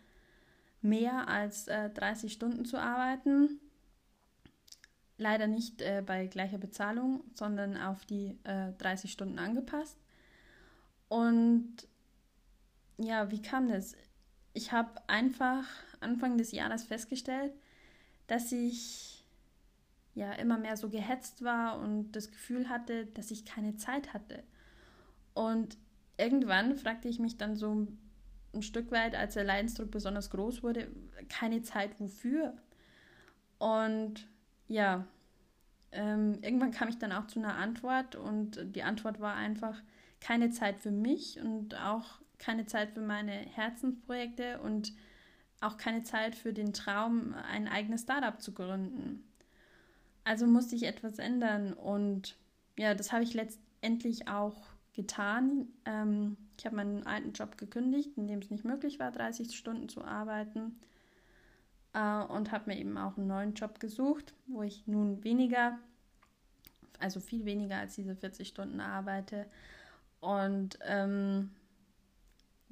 mehr 0.80 1.28
als 1.28 1.68
äh, 1.68 1.90
30 1.90 2.32
Stunden 2.32 2.64
zu 2.64 2.80
arbeiten. 2.80 3.60
Leider 5.18 5.46
nicht 5.46 5.82
äh, 5.82 6.02
bei 6.04 6.26
gleicher 6.26 6.58
Bezahlung, 6.58 7.22
sondern 7.34 7.76
auf 7.76 8.06
die 8.06 8.38
äh, 8.44 8.72
30 8.78 9.12
Stunden 9.12 9.38
angepasst. 9.38 9.98
Und 11.08 11.86
ja, 12.96 13.30
wie 13.30 13.42
kam 13.42 13.68
das? 13.68 13.94
Ich 14.54 14.72
habe 14.72 14.90
einfach 15.08 15.64
Anfang 16.00 16.36
des 16.36 16.52
Jahres 16.52 16.84
festgestellt, 16.84 17.52
dass 18.26 18.52
ich 18.52 19.24
ja 20.14 20.32
immer 20.32 20.58
mehr 20.58 20.76
so 20.76 20.90
gehetzt 20.90 21.42
war 21.42 21.78
und 21.78 22.12
das 22.12 22.30
Gefühl 22.30 22.68
hatte, 22.68 23.06
dass 23.06 23.30
ich 23.30 23.44
keine 23.44 23.76
Zeit 23.76 24.12
hatte. 24.12 24.42
Und 25.34 25.78
irgendwann 26.18 26.76
fragte 26.76 27.08
ich 27.08 27.18
mich 27.18 27.38
dann 27.38 27.56
so 27.56 27.86
ein 28.54 28.62
Stück 28.62 28.90
weit, 28.90 29.14
als 29.14 29.34
der 29.34 29.44
Leidensdruck 29.44 29.90
besonders 29.90 30.30
groß 30.30 30.62
wurde, 30.62 30.88
keine 31.28 31.62
Zeit 31.62 31.98
wofür. 31.98 32.54
Und 33.58 34.26
ja, 34.68 35.06
ähm, 35.92 36.38
irgendwann 36.42 36.72
kam 36.72 36.88
ich 36.88 36.98
dann 36.98 37.12
auch 37.12 37.26
zu 37.26 37.38
einer 37.38 37.56
Antwort 37.56 38.16
und 38.16 38.74
die 38.74 38.82
Antwort 38.82 39.20
war 39.20 39.34
einfach 39.34 39.80
keine 40.20 40.50
Zeit 40.50 40.80
für 40.80 40.90
mich 40.90 41.40
und 41.40 41.74
auch 41.74 42.20
keine 42.42 42.66
Zeit 42.66 42.90
für 42.90 43.00
meine 43.00 43.32
Herzensprojekte 43.32 44.60
und 44.60 44.92
auch 45.60 45.76
keine 45.76 46.02
Zeit 46.02 46.34
für 46.34 46.52
den 46.52 46.72
Traum, 46.72 47.34
ein 47.34 47.68
eigenes 47.68 48.02
Startup 48.02 48.40
zu 48.40 48.52
gründen. 48.52 49.22
Also 50.24 50.46
musste 50.46 50.74
ich 50.74 50.82
etwas 50.84 51.18
ändern 51.18 51.72
und 51.72 52.36
ja, 52.76 52.94
das 52.94 53.12
habe 53.12 53.22
ich 53.22 53.32
letztendlich 53.34 54.28
auch 54.28 54.60
getan. 54.92 55.68
Ähm, 55.84 56.36
ich 56.58 56.66
habe 56.66 56.76
meinen 56.76 57.06
alten 57.06 57.32
Job 57.32 57.58
gekündigt, 57.58 58.10
in 58.16 58.26
dem 58.26 58.40
es 58.40 58.50
nicht 58.50 58.64
möglich 58.64 58.98
war, 58.98 59.12
30 59.12 59.56
Stunden 59.56 59.88
zu 59.88 60.04
arbeiten. 60.04 60.80
Äh, 61.92 62.24
und 62.24 62.50
habe 62.52 62.70
mir 62.70 62.78
eben 62.78 62.96
auch 62.98 63.16
einen 63.16 63.26
neuen 63.26 63.54
Job 63.54 63.78
gesucht, 63.78 64.34
wo 64.46 64.62
ich 64.62 64.86
nun 64.86 65.22
weniger, 65.24 65.78
also 66.98 67.20
viel 67.20 67.44
weniger 67.44 67.76
als 67.76 67.94
diese 67.94 68.16
40 68.16 68.48
Stunden 68.48 68.80
arbeite. 68.80 69.46
Und 70.20 70.78
ähm, 70.82 71.50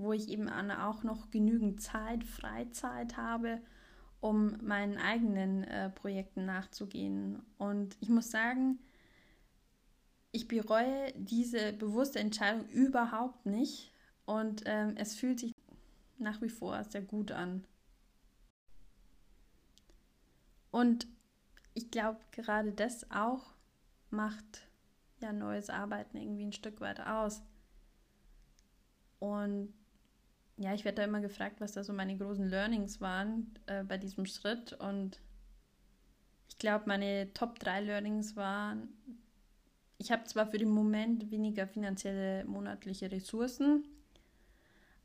wo 0.00 0.14
ich 0.14 0.28
eben 0.28 0.48
auch 0.48 1.02
noch 1.02 1.30
genügend 1.30 1.82
Zeit, 1.82 2.24
Freizeit 2.24 3.18
habe, 3.18 3.60
um 4.20 4.56
meinen 4.62 4.96
eigenen 4.96 5.64
äh, 5.64 5.90
Projekten 5.90 6.46
nachzugehen. 6.46 7.42
Und 7.58 7.96
ich 8.00 8.08
muss 8.08 8.30
sagen, 8.30 8.78
ich 10.32 10.48
bereue 10.48 11.12
diese 11.16 11.74
bewusste 11.74 12.18
Entscheidung 12.18 12.66
überhaupt 12.68 13.44
nicht 13.44 13.92
und 14.24 14.62
ähm, 14.64 14.94
es 14.96 15.14
fühlt 15.14 15.40
sich 15.40 15.54
nach 16.18 16.40
wie 16.40 16.48
vor 16.48 16.82
sehr 16.84 17.02
gut 17.02 17.30
an. 17.32 17.64
Und 20.70 21.06
ich 21.74 21.90
glaube, 21.90 22.20
gerade 22.30 22.72
das 22.72 23.10
auch 23.10 23.52
macht 24.08 24.66
ja 25.20 25.32
neues 25.32 25.68
Arbeiten 25.68 26.16
irgendwie 26.16 26.46
ein 26.46 26.52
Stück 26.52 26.80
weit 26.80 27.00
aus. 27.00 27.42
Und 29.18 29.74
ja, 30.60 30.74
ich 30.74 30.84
werde 30.84 30.96
da 30.96 31.04
immer 31.04 31.22
gefragt, 31.22 31.58
was 31.62 31.72
da 31.72 31.82
so 31.82 31.94
meine 31.94 32.18
großen 32.18 32.46
Learnings 32.46 33.00
waren 33.00 33.54
äh, 33.64 33.82
bei 33.82 33.96
diesem 33.96 34.26
Schritt. 34.26 34.74
Und 34.74 35.18
ich 36.50 36.58
glaube, 36.58 36.84
meine 36.86 37.32
Top 37.32 37.58
3 37.58 37.80
Learnings 37.80 38.36
waren, 38.36 38.90
ich 39.96 40.12
habe 40.12 40.24
zwar 40.24 40.46
für 40.46 40.58
den 40.58 40.68
Moment 40.68 41.30
weniger 41.30 41.66
finanzielle 41.66 42.44
monatliche 42.44 43.10
Ressourcen, 43.10 43.88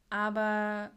aber 0.10 0.92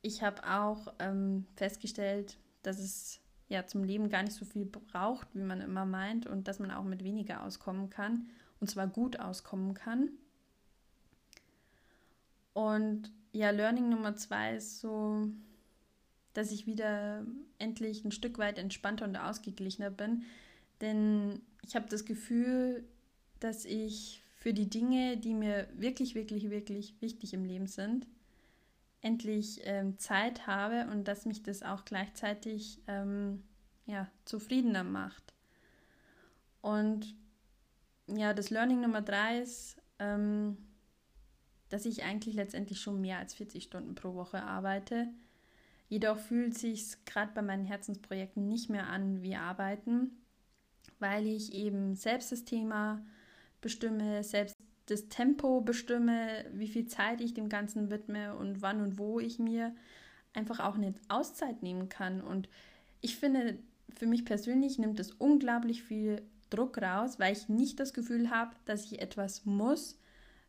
ich 0.00 0.22
habe 0.22 0.42
auch 0.44 0.94
ähm, 0.98 1.44
festgestellt, 1.54 2.38
dass 2.62 2.78
es 2.78 3.20
ja 3.48 3.66
zum 3.66 3.84
Leben 3.84 4.08
gar 4.08 4.22
nicht 4.22 4.34
so 4.34 4.46
viel 4.46 4.64
braucht, 4.64 5.34
wie 5.34 5.42
man 5.42 5.60
immer 5.60 5.84
meint, 5.84 6.26
und 6.26 6.48
dass 6.48 6.58
man 6.58 6.70
auch 6.70 6.84
mit 6.84 7.04
weniger 7.04 7.42
auskommen 7.42 7.90
kann 7.90 8.30
und 8.60 8.70
zwar 8.70 8.86
gut 8.86 9.20
auskommen 9.20 9.74
kann. 9.74 10.08
Und 12.54 13.12
ja, 13.32 13.50
Learning 13.50 13.88
Nummer 13.88 14.16
zwei 14.16 14.56
ist 14.56 14.80
so, 14.80 15.28
dass 16.34 16.52
ich 16.52 16.66
wieder 16.66 17.26
endlich 17.58 18.04
ein 18.04 18.12
Stück 18.12 18.38
weit 18.38 18.58
entspannter 18.58 19.04
und 19.04 19.16
ausgeglichener 19.16 19.90
bin. 19.90 20.24
Denn 20.80 21.40
ich 21.66 21.74
habe 21.74 21.88
das 21.88 22.04
Gefühl, 22.04 22.84
dass 23.40 23.64
ich 23.64 24.22
für 24.36 24.52
die 24.52 24.70
Dinge, 24.70 25.16
die 25.16 25.34
mir 25.34 25.68
wirklich, 25.74 26.14
wirklich, 26.14 26.50
wirklich 26.50 26.94
wichtig 27.00 27.34
im 27.34 27.44
Leben 27.44 27.66
sind, 27.66 28.06
endlich 29.00 29.60
ähm, 29.64 29.98
Zeit 29.98 30.46
habe 30.46 30.88
und 30.92 31.08
dass 31.08 31.24
mich 31.24 31.42
das 31.42 31.62
auch 31.62 31.84
gleichzeitig 31.84 32.80
ähm, 32.86 33.42
ja, 33.86 34.08
zufriedener 34.24 34.84
macht. 34.84 35.34
Und 36.60 37.14
ja, 38.06 38.32
das 38.32 38.50
Learning 38.50 38.80
Nummer 38.80 39.02
drei 39.02 39.40
ist, 39.40 39.76
ähm, 39.98 40.56
dass 41.68 41.84
ich 41.84 42.04
eigentlich 42.04 42.34
letztendlich 42.34 42.80
schon 42.80 43.00
mehr 43.00 43.18
als 43.18 43.34
40 43.34 43.64
Stunden 43.64 43.94
pro 43.94 44.14
Woche 44.14 44.42
arbeite. 44.42 45.08
Jedoch 45.88 46.18
fühlt 46.18 46.56
sich 46.56 47.04
gerade 47.04 47.32
bei 47.34 47.42
meinen 47.42 47.64
Herzensprojekten 47.64 48.46
nicht 48.46 48.68
mehr 48.68 48.88
an 48.88 49.22
wie 49.22 49.36
Arbeiten, 49.36 50.10
weil 50.98 51.26
ich 51.26 51.54
eben 51.54 51.94
selbst 51.94 52.32
das 52.32 52.44
Thema 52.44 53.04
bestimme, 53.60 54.22
selbst 54.22 54.54
das 54.86 55.08
Tempo 55.08 55.60
bestimme, 55.60 56.46
wie 56.52 56.68
viel 56.68 56.86
Zeit 56.86 57.20
ich 57.20 57.34
dem 57.34 57.48
Ganzen 57.48 57.90
widme 57.90 58.36
und 58.36 58.62
wann 58.62 58.80
und 58.80 58.98
wo 58.98 59.20
ich 59.20 59.38
mir 59.38 59.74
einfach 60.32 60.60
auch 60.60 60.76
eine 60.76 60.94
Auszeit 61.08 61.62
nehmen 61.62 61.88
kann. 61.88 62.20
Und 62.20 62.48
ich 63.00 63.16
finde, 63.16 63.58
für 63.94 64.06
mich 64.06 64.24
persönlich 64.24 64.78
nimmt 64.78 65.00
es 65.00 65.12
unglaublich 65.12 65.82
viel 65.82 66.22
Druck 66.50 66.78
raus, 66.80 67.18
weil 67.18 67.32
ich 67.32 67.48
nicht 67.48 67.80
das 67.80 67.92
Gefühl 67.92 68.30
habe, 68.30 68.54
dass 68.64 68.84
ich 68.84 69.00
etwas 69.00 69.44
muss, 69.44 69.98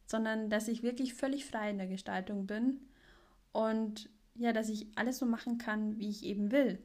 sondern 0.10 0.50
dass 0.50 0.68
ich 0.68 0.82
wirklich 0.82 1.14
völlig 1.14 1.46
frei 1.46 1.70
in 1.70 1.78
der 1.78 1.88
Gestaltung 1.88 2.48
bin 2.48 2.80
und 3.52 4.10
ja, 4.34 4.54
dass 4.54 4.70
ich 4.70 4.88
alles 4.96 5.20
so 5.20 5.26
machen 5.26 5.58
kann, 5.60 6.00
wie 6.00 6.10
ich 6.10 6.24
eben 6.24 6.52
will. 6.52 6.80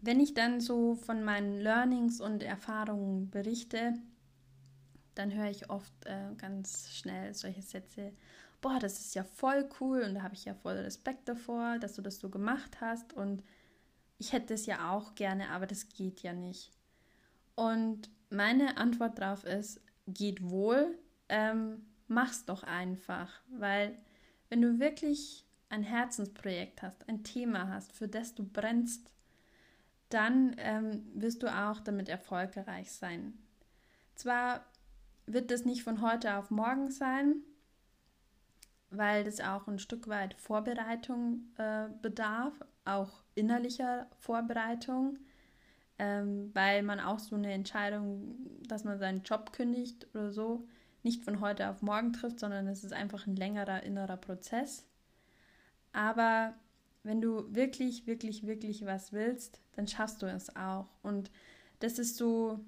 Wenn 0.00 0.18
ich 0.18 0.34
dann 0.34 0.60
so 0.60 0.94
von 0.96 1.22
meinen 1.22 1.60
Learnings 1.60 2.20
und 2.20 2.42
Erfahrungen 2.42 3.30
berichte, 3.30 3.94
dann 5.14 5.32
höre 5.32 5.50
ich 5.50 5.70
oft 5.70 5.92
äh, 6.06 6.34
ganz 6.38 6.92
schnell 6.92 7.34
solche 7.34 7.62
Sätze, 7.62 8.12
boah, 8.60 8.78
das 8.80 8.98
ist 8.98 9.14
ja 9.14 9.22
voll 9.22 9.68
cool 9.80 10.02
und 10.02 10.14
da 10.14 10.22
habe 10.22 10.34
ich 10.34 10.44
ja 10.44 10.54
voll 10.54 10.76
Respekt 10.76 11.28
davor, 11.28 11.78
dass 11.78 11.94
du 11.94 12.02
das 12.02 12.18
so 12.18 12.30
gemacht 12.30 12.80
hast 12.80 13.12
und 13.12 13.44
ich 14.18 14.32
hätte 14.32 14.54
es 14.54 14.66
ja 14.66 14.90
auch 14.90 15.14
gerne, 15.14 15.50
aber 15.50 15.66
das 15.66 15.88
geht 15.88 16.22
ja 16.22 16.32
nicht. 16.32 16.72
Und 17.54 18.10
meine 18.30 18.76
Antwort 18.76 19.18
darauf 19.18 19.44
ist, 19.44 19.80
geht 20.08 20.42
wohl, 20.42 20.98
ähm, 21.28 21.86
mach's 22.06 22.44
doch 22.44 22.62
einfach, 22.62 23.40
weil 23.48 23.98
wenn 24.48 24.62
du 24.62 24.78
wirklich 24.78 25.44
ein 25.68 25.82
Herzensprojekt 25.82 26.82
hast, 26.82 27.08
ein 27.08 27.24
Thema 27.24 27.68
hast, 27.68 27.92
für 27.92 28.08
das 28.08 28.34
du 28.34 28.44
brennst, 28.44 29.12
dann 30.08 30.54
ähm, 30.58 31.06
wirst 31.14 31.42
du 31.42 31.54
auch 31.54 31.80
damit 31.80 32.08
erfolgreich 32.08 32.90
sein. 32.90 33.34
Zwar 34.14 34.64
wird 35.26 35.50
das 35.50 35.66
nicht 35.66 35.82
von 35.82 36.00
heute 36.00 36.36
auf 36.36 36.50
morgen 36.50 36.90
sein, 36.90 37.42
weil 38.90 39.24
das 39.24 39.40
auch 39.40 39.68
ein 39.68 39.78
Stück 39.78 40.08
weit 40.08 40.32
Vorbereitung 40.34 41.42
äh, 41.58 41.88
bedarf, 42.00 42.54
auch 42.86 43.20
innerlicher 43.34 44.08
Vorbereitung 44.16 45.18
ähm, 45.98 46.50
weil 46.54 46.82
man 46.82 47.00
auch 47.00 47.18
so 47.18 47.34
eine 47.36 47.52
Entscheidung, 47.52 48.36
dass 48.66 48.84
man 48.84 48.98
seinen 48.98 49.22
Job 49.22 49.52
kündigt 49.52 50.06
oder 50.14 50.30
so, 50.30 50.68
nicht 51.02 51.24
von 51.24 51.40
heute 51.40 51.68
auf 51.68 51.82
morgen 51.82 52.12
trifft, 52.12 52.40
sondern 52.40 52.66
es 52.66 52.84
ist 52.84 52.92
einfach 52.92 53.26
ein 53.26 53.36
längerer 53.36 53.82
innerer 53.82 54.16
Prozess. 54.16 54.86
Aber 55.92 56.54
wenn 57.02 57.20
du 57.20 57.54
wirklich, 57.54 58.06
wirklich, 58.06 58.46
wirklich 58.46 58.84
was 58.84 59.12
willst, 59.12 59.60
dann 59.76 59.86
schaffst 59.86 60.22
du 60.22 60.26
es 60.26 60.54
auch. 60.56 60.88
Und 61.02 61.30
das 61.80 61.98
ist 61.98 62.16
so 62.16 62.60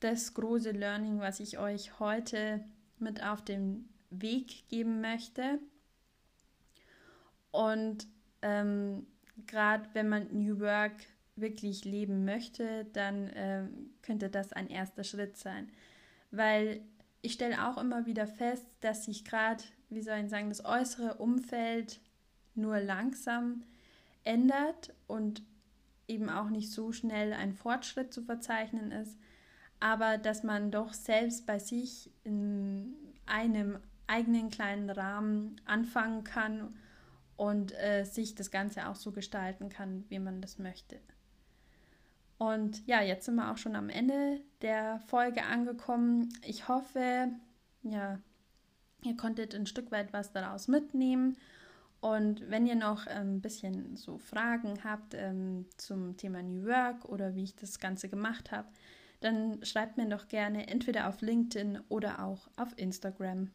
das 0.00 0.34
große 0.34 0.70
Learning, 0.70 1.20
was 1.20 1.40
ich 1.40 1.58
euch 1.58 1.98
heute 1.98 2.64
mit 2.98 3.22
auf 3.22 3.42
den 3.42 3.88
Weg 4.10 4.68
geben 4.68 5.00
möchte. 5.00 5.58
Und 7.50 8.06
ähm, 8.42 9.06
gerade 9.46 9.88
wenn 9.92 10.08
man 10.08 10.28
New 10.32 10.60
Work 10.60 10.94
wirklich 11.36 11.84
leben 11.84 12.24
möchte, 12.24 12.86
dann 12.92 13.28
äh, 13.28 13.64
könnte 14.02 14.30
das 14.30 14.52
ein 14.52 14.68
erster 14.68 15.04
Schritt 15.04 15.36
sein. 15.36 15.70
Weil 16.30 16.80
ich 17.26 17.32
stelle 17.32 17.66
auch 17.66 17.76
immer 17.76 18.06
wieder 18.06 18.28
fest, 18.28 18.68
dass 18.82 19.04
sich 19.04 19.24
gerade, 19.24 19.64
wie 19.90 20.00
soll 20.00 20.18
ich 20.18 20.30
sagen, 20.30 20.48
das 20.48 20.64
äußere 20.64 21.14
Umfeld 21.14 21.98
nur 22.54 22.78
langsam 22.78 23.64
ändert 24.22 24.94
und 25.08 25.42
eben 26.06 26.30
auch 26.30 26.50
nicht 26.50 26.70
so 26.70 26.92
schnell 26.92 27.32
ein 27.32 27.52
Fortschritt 27.52 28.14
zu 28.14 28.22
verzeichnen 28.22 28.92
ist, 28.92 29.18
aber 29.80 30.18
dass 30.18 30.44
man 30.44 30.70
doch 30.70 30.92
selbst 30.92 31.46
bei 31.46 31.58
sich 31.58 32.12
in 32.22 32.94
einem 33.26 33.80
eigenen 34.06 34.48
kleinen 34.48 34.88
Rahmen 34.88 35.60
anfangen 35.64 36.22
kann 36.22 36.76
und 37.36 37.72
äh, 37.72 38.04
sich 38.04 38.36
das 38.36 38.52
Ganze 38.52 38.86
auch 38.86 38.94
so 38.94 39.10
gestalten 39.10 39.68
kann, 39.68 40.04
wie 40.10 40.20
man 40.20 40.40
das 40.40 40.60
möchte. 40.60 41.00
Und 42.38 42.86
ja, 42.86 43.00
jetzt 43.02 43.24
sind 43.24 43.36
wir 43.36 43.50
auch 43.50 43.56
schon 43.56 43.76
am 43.76 43.88
Ende 43.88 44.40
der 44.60 45.00
Folge 45.06 45.44
angekommen. 45.44 46.28
Ich 46.44 46.68
hoffe, 46.68 47.28
ja, 47.82 48.18
ihr 49.02 49.16
konntet 49.16 49.54
ein 49.54 49.66
Stück 49.66 49.90
weit 49.90 50.12
was 50.12 50.32
daraus 50.32 50.68
mitnehmen. 50.68 51.36
Und 52.00 52.48
wenn 52.50 52.66
ihr 52.66 52.74
noch 52.74 53.06
ein 53.06 53.40
bisschen 53.40 53.96
so 53.96 54.18
Fragen 54.18 54.84
habt 54.84 55.14
ähm, 55.14 55.66
zum 55.78 56.16
Thema 56.16 56.42
New 56.42 56.66
Work 56.66 57.06
oder 57.06 57.34
wie 57.34 57.44
ich 57.44 57.56
das 57.56 57.80
Ganze 57.80 58.08
gemacht 58.08 58.52
habe, 58.52 58.68
dann 59.20 59.64
schreibt 59.64 59.96
mir 59.96 60.08
doch 60.08 60.28
gerne 60.28 60.68
entweder 60.68 61.08
auf 61.08 61.22
LinkedIn 61.22 61.80
oder 61.88 62.22
auch 62.22 62.48
auf 62.56 62.68
Instagram. 62.76 63.50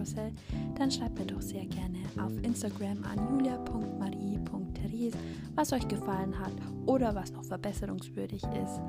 Gedankenkarussell, 0.00 0.32
dann 0.76 0.90
schreibt 0.90 1.18
mir 1.18 1.26
doch 1.26 1.42
sehr 1.42 1.66
gerne 1.66 1.98
auf 2.20 2.32
Instagram 2.42 3.04
an 3.04 3.38
julia.marie.therese, 3.38 5.18
was 5.54 5.72
euch 5.72 5.86
gefallen 5.88 6.38
hat 6.38 6.52
oder 6.86 7.14
was 7.14 7.32
noch 7.32 7.44
verbesserungswürdig 7.44 8.42
ist. 8.42 8.80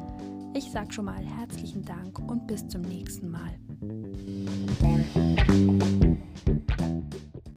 Ich 0.53 0.71
sage 0.71 0.91
schon 0.91 1.05
mal 1.05 1.23
herzlichen 1.23 1.83
Dank 1.83 2.19
und 2.19 2.47
bis 2.47 2.67
zum 2.67 2.81
nächsten 2.81 3.29
Mal. 3.29 3.51